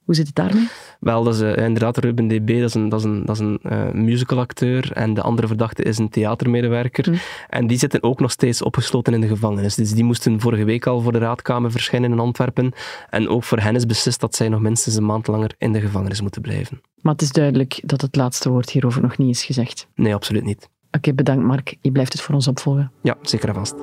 Hoe 0.04 0.14
zit 0.14 0.26
het 0.26 0.34
daarmee? 0.34 0.68
Wel, 1.00 1.24
dat 1.24 1.34
is 1.34 1.40
uh, 1.40 1.56
inderdaad 1.56 1.96
Ruben 1.96 2.28
DB, 2.28 2.60
dat 2.60 2.68
is 2.68 2.74
een, 2.74 2.88
dat 2.88 2.98
is 2.98 3.04
een, 3.04 3.24
dat 3.24 3.36
is 3.36 3.42
een 3.42 3.60
uh, 3.62 3.90
musicalacteur. 3.90 4.92
En 4.92 5.14
de 5.14 5.22
andere 5.22 5.46
verdachte 5.46 5.82
is 5.82 5.98
een 5.98 6.08
theatermedewerker. 6.08 7.10
Mm. 7.10 7.18
En 7.48 7.66
die 7.66 7.78
zitten 7.78 8.02
ook 8.02 8.20
nog 8.20 8.30
steeds 8.30 8.62
opgesloten 8.62 9.14
in 9.14 9.20
de 9.20 9.26
gevangenis. 9.26 9.74
Dus 9.74 9.92
die 9.92 10.04
moesten 10.04 10.40
vorige 10.40 10.64
week 10.64 10.86
al 10.86 11.00
voor 11.00 11.12
de 11.12 11.18
raadkamer 11.18 11.70
verschijnen 11.70 12.12
in 12.12 12.18
Antwerpen. 12.18 12.72
En 13.10 13.28
ook 13.28 13.44
voor 13.44 13.58
hen 13.58 13.74
is 13.74 13.86
beslist 13.86 14.20
dat 14.20 14.34
zij 14.34 14.48
nog 14.48 14.60
minstens 14.60 14.96
een 14.96 15.06
maand 15.06 15.26
langer 15.26 15.54
in 15.58 15.72
de 15.72 15.80
gevangenis 15.80 16.20
moeten 16.20 16.42
blijven. 16.42 16.80
Maar 17.00 17.12
het 17.12 17.22
is 17.22 17.32
duidelijk 17.32 17.80
dat 17.84 18.00
het 18.00 18.16
laatste 18.16 18.50
woord 18.50 18.70
hierover 18.70 19.02
nog 19.02 19.18
niet 19.18 19.34
is 19.34 19.44
gezegd. 19.44 19.86
Nee, 19.94 20.14
absoluut 20.14 20.44
niet. 20.44 20.68
Oké, 20.86 20.96
okay, 20.96 21.14
bedankt 21.14 21.44
Mark. 21.44 21.76
Je 21.80 21.92
blijft 21.92 22.12
het 22.12 22.22
voor 22.22 22.34
ons 22.34 22.48
opvolgen. 22.48 22.92
Ja, 23.02 23.16
zeker 23.22 23.48
en 23.48 23.54
vast. 23.54 23.74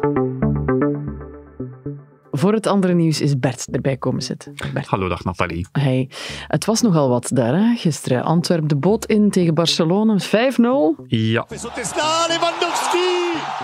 Voor 2.32 2.54
het 2.54 2.68
andere 2.68 2.94
nieuws 2.94 3.22
is 3.22 3.40
Bert 3.40 3.68
erbij 3.72 3.98
komen 3.98 4.22
zitten. 4.22 4.54
Bert. 4.74 4.88
Hallo, 4.88 5.08
dag 5.08 5.24
Nathalie. 5.24 5.68
Hey. 5.72 6.10
Het 6.48 6.66
was 6.66 6.82
nogal 6.82 7.10
wat 7.10 7.30
daar, 7.34 7.54
hè? 7.56 7.76
gisteren. 7.76 8.24
Antwerp 8.24 8.70
de 8.70 8.76
boot 8.76 9.06
in 9.06 9.30
tegen 9.30 9.54
Barcelona, 9.54 10.18
5-0. 10.20 10.30
Ja. 11.08 11.46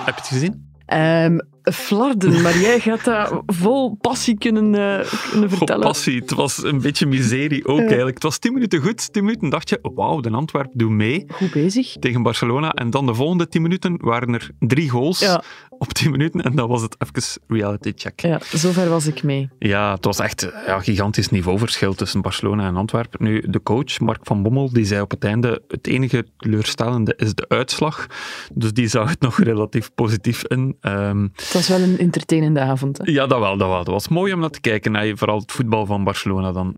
Heb 0.06 0.16
je 0.16 0.22
het 0.22 0.28
gezien? 0.28 0.72
Um, 0.94 1.42
flarden, 1.74 2.42
maar 2.42 2.58
jij 2.58 2.80
gaat 2.80 3.04
dat 3.04 3.42
vol 3.46 3.98
passie 4.02 4.38
kunnen, 4.38 4.66
uh, 4.66 5.12
kunnen 5.32 5.50
vertellen. 5.50 5.82
Vol 5.82 5.92
passie, 5.92 6.20
het 6.20 6.32
was 6.32 6.64
een 6.64 6.82
beetje 6.82 7.06
miserie 7.06 7.66
ook 7.66 7.80
ja. 7.80 7.86
eigenlijk. 7.86 8.14
Het 8.14 8.24
was 8.24 8.38
10 8.38 8.54
minuten 8.54 8.82
goed, 8.82 9.14
10 9.14 9.24
minuten 9.24 9.50
dacht 9.50 9.70
je, 9.70 9.80
wauw, 9.82 10.20
de 10.20 10.30
Antwerp 10.30 10.70
doet 10.74 10.90
mee. 10.90 11.26
Goed 11.28 11.52
bezig. 11.52 11.96
Tegen 12.00 12.24
Barcelona. 12.24 12.74
En 12.74 12.90
dan 12.90 13.06
de 13.06 13.14
volgende 13.14 13.48
10 13.48 13.62
minuten 13.62 13.98
waren 14.02 14.34
er 14.34 14.50
drie 14.60 14.90
goals 14.90 15.20
ja. 15.20 15.44
op 15.70 15.94
10 15.94 16.12
minuten. 16.12 16.42
En 16.42 16.56
dan 16.56 16.68
was 16.68 16.82
het 16.82 16.96
even 17.00 17.42
reality 17.48 17.92
check. 17.96 18.20
Ja, 18.20 18.40
zover 18.54 18.90
was 18.90 19.08
ik 19.08 19.24
mee. 19.24 19.50
Ja, 19.60 19.94
het 19.94 20.06
was 20.06 20.20
echt 20.20 20.42
een 20.42 20.52
ja, 20.66 20.80
gigantisch 20.80 21.30
niveauverschil 21.30 21.94
tussen 21.94 22.22
Barcelona 22.22 22.68
en 22.68 22.76
Antwerpen. 22.76 23.24
Nu, 23.24 23.44
de 23.48 23.64
coach, 23.64 24.00
Mark 24.00 24.20
van 24.24 24.44
Bommel, 24.44 24.74
die 24.74 24.86
zei 24.86 25.02
op 25.02 25.12
het 25.12 25.24
einde, 25.24 25.62
het 25.68 25.88
enige 25.88 26.26
teleurstellende 26.38 27.14
is 27.18 27.34
de 27.34 27.46
uitslag. 27.48 28.08
Dus 28.54 28.74
die 28.74 28.88
zag 28.88 29.10
het 29.10 29.20
nog 29.20 29.40
relatief 29.40 29.92
positief 29.96 30.44
in. 30.44 30.78
Um, 30.82 31.32
het 31.36 31.57
was 31.58 31.68
wel 31.68 31.82
een 31.82 31.98
entertainende 31.98 32.60
avond. 32.60 32.98
Hè? 32.98 33.12
Ja, 33.12 33.28
dat 33.28 33.40
wel, 33.40 33.58
dat 33.58 33.68
wel. 33.68 33.84
Dat 33.84 33.94
was 33.94 34.08
mooi 34.08 34.34
om 34.34 34.40
naar 34.40 34.50
te 34.50 34.62
kijken. 34.62 34.92
Naar 34.92 35.12
vooral 35.16 35.40
het 35.40 35.52
voetbal 35.52 35.86
van 35.86 36.04
Barcelona 36.04 36.52
dan. 36.52 36.76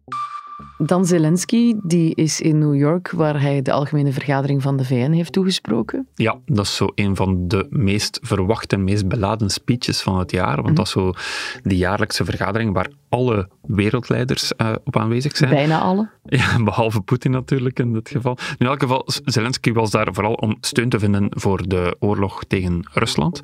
Dan 0.77 1.05
Zelensky, 1.05 1.73
die 1.83 2.15
is 2.15 2.41
in 2.41 2.57
New 2.57 2.75
York, 2.75 3.11
waar 3.11 3.41
hij 3.41 3.61
de 3.61 3.71
algemene 3.71 4.11
vergadering 4.11 4.61
van 4.61 4.77
de 4.77 4.85
VN 4.85 5.11
heeft 5.11 5.31
toegesproken. 5.31 6.07
Ja, 6.15 6.37
dat 6.45 6.65
is 6.65 6.75
zo 6.75 6.87
een 6.95 7.15
van 7.15 7.47
de 7.47 7.67
meest 7.69 8.19
verwachte 8.21 8.75
en 8.75 8.83
meest 8.83 9.07
beladen 9.07 9.49
speeches 9.49 10.01
van 10.01 10.19
het 10.19 10.31
jaar. 10.31 10.55
Want 10.55 10.67
mm. 10.67 10.75
dat 10.75 10.85
is 10.85 10.91
zo 10.91 11.11
die 11.63 11.77
jaarlijkse 11.77 12.25
vergadering 12.25 12.73
waar 12.73 12.89
alle 13.09 13.49
wereldleiders 13.61 14.51
uh, 14.57 14.71
op 14.83 14.97
aanwezig 14.97 15.37
zijn. 15.37 15.49
Bijna 15.49 15.79
alle. 15.79 16.09
Ja, 16.23 16.63
behalve 16.63 17.01
Poetin 17.01 17.31
natuurlijk 17.31 17.79
in 17.79 17.93
dit 17.93 18.09
geval. 18.09 18.37
In 18.57 18.65
elk 18.65 18.79
geval, 18.79 19.03
Zelensky 19.25 19.71
was 19.71 19.91
daar 19.91 20.07
vooral 20.11 20.33
om 20.33 20.57
steun 20.61 20.89
te 20.89 20.99
vinden 20.99 21.27
voor 21.29 21.67
de 21.67 21.95
oorlog 21.99 22.43
tegen 22.47 22.87
Rusland. 22.93 23.39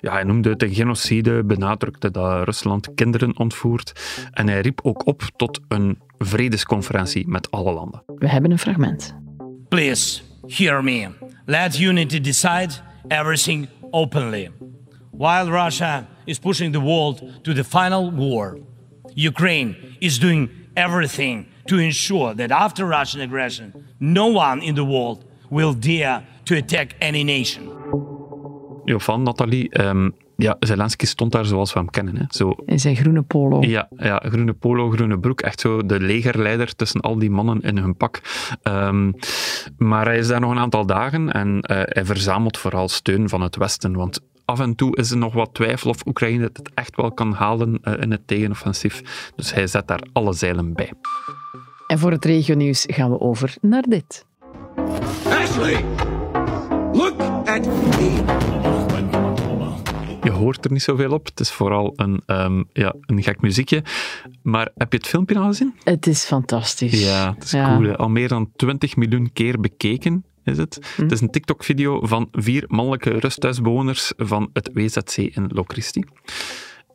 Ja, 0.00 0.12
hij 0.12 0.22
noemde 0.22 0.50
het 0.50 0.62
een 0.62 0.74
genocide, 0.74 1.44
benadrukte 1.44 2.10
dat 2.10 2.44
Rusland 2.44 2.94
kinderen 2.94 3.38
ontvoert. 3.38 3.92
En 4.32 4.48
hij 4.48 4.60
riep 4.60 4.80
ook 4.82 5.06
op 5.06 5.22
tot 5.36 5.60
een 5.68 5.98
vredesconferentie 6.18 7.28
met 7.28 7.50
alle 7.50 7.72
landen. 7.72 8.02
We 8.06 8.28
hebben 8.28 8.50
een 8.50 8.58
fragment. 8.58 9.14
Please, 9.68 10.20
hear 10.46 10.84
me. 10.84 11.08
Let 11.44 11.80
unity 11.80 12.20
decide 12.20 12.68
everything 13.08 13.68
openly. 13.90 14.50
While 15.10 15.50
Russia 15.50 16.06
is 16.24 16.38
pushing 16.38 16.72
the 16.72 16.80
world 16.80 17.22
to 17.42 17.52
the 17.52 17.64
final 17.64 18.12
war, 18.14 18.58
Ukraine 19.14 19.76
is 19.98 20.18
doing 20.18 20.50
everything 20.74 21.46
to 21.64 21.76
ensure 21.76 22.34
that 22.34 22.50
after 22.50 22.86
Russian 22.86 23.20
aggression, 23.20 23.72
no 23.98 24.26
one 24.26 24.62
in 24.62 24.74
the 24.74 24.84
world 24.84 25.24
will 25.50 25.74
dare 25.74 26.22
to 26.44 26.54
attack 26.54 26.94
any 27.00 27.24
nation. 27.24 27.77
Jo, 28.88 28.98
van 28.98 29.22
Nathalie. 29.22 29.84
Um, 29.84 30.14
ja, 30.36 30.56
Zelensky 30.60 31.06
stond 31.06 31.32
daar 31.32 31.44
zoals 31.44 31.72
we 31.72 31.78
hem 31.78 31.90
kennen. 31.90 32.16
Hè. 32.16 32.24
Zo, 32.28 32.54
in 32.64 32.80
zijn 32.80 32.96
groene 32.96 33.22
polo. 33.22 33.60
Ja, 33.60 33.88
ja, 33.96 34.22
groene 34.26 34.52
polo, 34.52 34.90
groene 34.90 35.18
broek. 35.18 35.40
Echt 35.40 35.60
zo 35.60 35.86
de 35.86 36.00
legerleider 36.00 36.76
tussen 36.76 37.00
al 37.00 37.18
die 37.18 37.30
mannen 37.30 37.60
in 37.60 37.78
hun 37.78 37.96
pak. 37.96 38.20
Um, 38.62 39.14
maar 39.78 40.04
hij 40.04 40.18
is 40.18 40.28
daar 40.28 40.40
nog 40.40 40.50
een 40.50 40.58
aantal 40.58 40.86
dagen 40.86 41.32
en 41.32 41.48
uh, 41.48 41.60
hij 41.84 42.04
verzamelt 42.04 42.58
vooral 42.58 42.88
steun 42.88 43.28
van 43.28 43.40
het 43.40 43.56
Westen. 43.56 43.96
Want 43.96 44.20
af 44.44 44.60
en 44.60 44.74
toe 44.74 44.96
is 44.96 45.10
er 45.10 45.16
nog 45.16 45.34
wat 45.34 45.54
twijfel 45.54 45.90
of 45.90 46.06
Oekraïne 46.06 46.44
het 46.44 46.70
echt 46.74 46.96
wel 46.96 47.12
kan 47.12 47.32
halen 47.32 47.78
uh, 47.82 47.94
in 48.00 48.10
het 48.10 48.26
tegenoffensief. 48.26 49.30
Dus 49.36 49.54
hij 49.54 49.66
zet 49.66 49.86
daar 49.86 50.02
alle 50.12 50.32
zeilen 50.32 50.72
bij. 50.72 50.92
En 51.86 51.98
voor 51.98 52.10
het 52.10 52.24
regionieuws 52.24 52.84
gaan 52.88 53.10
we 53.10 53.20
over 53.20 53.56
naar 53.60 53.84
dit. 53.88 54.26
Ashley! 55.24 55.84
Look 56.92 57.20
at 57.44 57.66
me! 57.66 58.77
Je 60.28 60.34
hoort 60.34 60.64
er 60.64 60.72
niet 60.72 60.82
zoveel 60.82 61.10
op. 61.10 61.26
Het 61.26 61.40
is 61.40 61.50
vooral 61.50 61.92
een, 61.96 62.22
um, 62.26 62.68
ja, 62.72 62.94
een 63.00 63.22
gek 63.22 63.40
muziekje. 63.40 63.82
Maar 64.42 64.68
heb 64.76 64.92
je 64.92 64.98
het 64.98 65.06
filmpje 65.06 65.38
al 65.38 65.46
gezien? 65.46 65.74
Het 65.84 66.06
is 66.06 66.24
fantastisch. 66.24 67.04
Ja, 67.04 67.34
het 67.34 67.44
is 67.44 67.50
ja. 67.50 67.74
cool. 67.76 67.88
Hè? 67.88 67.96
Al 67.96 68.08
meer 68.08 68.28
dan 68.28 68.50
20 68.56 68.96
miljoen 68.96 69.32
keer 69.32 69.60
bekeken 69.60 70.24
is 70.44 70.58
het. 70.58 70.92
Hm. 70.96 71.02
Het 71.02 71.12
is 71.12 71.20
een 71.20 71.30
TikTok-video 71.30 72.06
van 72.06 72.28
vier 72.32 72.64
mannelijke 72.66 73.10
rusthuisbewoners 73.10 74.12
van 74.16 74.50
het 74.52 74.70
WZC 74.72 75.16
in 75.16 75.50
Locristi. 75.52 76.04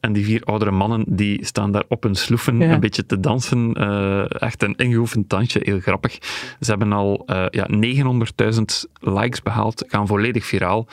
En 0.03 0.13
die 0.13 0.25
vier 0.25 0.43
oudere 0.43 0.71
mannen 0.71 1.03
die 1.07 1.45
staan 1.45 1.71
daar 1.71 1.83
op 1.87 2.03
hun 2.03 2.15
sloeven 2.15 2.59
ja. 2.59 2.73
een 2.73 2.79
beetje 2.79 3.05
te 3.05 3.19
dansen. 3.19 3.75
Uh, 3.77 4.41
echt 4.41 4.63
een 4.63 4.75
ingeoefend 4.75 5.29
dansje, 5.29 5.59
heel 5.63 5.79
grappig. 5.79 6.17
Ze 6.59 6.69
hebben 6.69 6.93
al 6.93 7.23
uh, 7.25 7.45
ja, 7.49 7.67
900.000 8.53 8.61
likes 8.99 9.41
behaald, 9.41 9.83
gaan 9.87 10.07
volledig 10.07 10.45
viraal. 10.45 10.87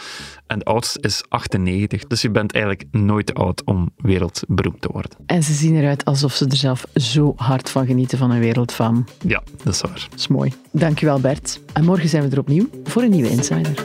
En 0.47 0.59
de 0.59 0.65
oudste 0.65 1.01
is 1.01 1.25
98, 1.29 2.05
dus 2.07 2.23
je 2.23 2.31
bent 2.31 2.53
eigenlijk 2.53 2.85
nooit 2.91 3.27
te 3.27 3.33
oud 3.33 3.65
om 3.65 3.91
wereldberoemd 3.97 4.81
te 4.81 4.89
worden. 4.93 5.11
En 5.27 5.43
ze 5.43 5.53
zien 5.53 5.77
eruit 5.77 6.05
alsof 6.05 6.33
ze 6.33 6.47
er 6.47 6.57
zelf 6.57 6.87
zo 6.95 7.33
hard 7.37 7.71
van 7.71 7.87
genieten 7.87 8.19
van 8.19 8.31
een 8.31 8.41
wereldfaam. 8.41 9.05
Ja, 9.27 9.43
dat 9.65 9.75
is 9.75 9.81
waar. 9.81 10.07
Dat 10.11 10.19
is 10.19 10.29
mooi. 10.29 10.53
Dankjewel 10.73 11.21
Bert. 11.21 11.61
En 11.73 11.85
morgen 11.85 12.09
zijn 12.09 12.23
we 12.23 12.31
er 12.31 12.41
opnieuw 12.41 12.69
voor 12.85 13.03
een 13.03 13.11
nieuwe 13.11 13.31
Insider. 13.31 13.85